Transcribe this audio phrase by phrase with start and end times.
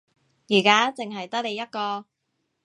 [0.49, 2.05] 而家淨係得你一個